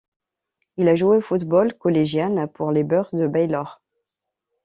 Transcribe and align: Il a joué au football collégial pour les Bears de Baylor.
Il 0.77 0.87
a 0.89 0.95
joué 0.95 1.17
au 1.17 1.21
football 1.21 1.75
collégial 1.75 2.49
pour 2.55 2.71
les 2.71 2.83
Bears 2.83 3.13
de 3.13 3.27
Baylor. 3.27 3.83